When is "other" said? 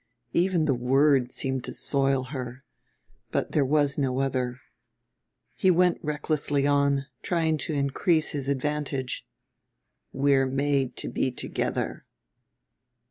4.19-4.59